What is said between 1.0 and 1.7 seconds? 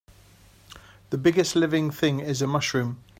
The biggest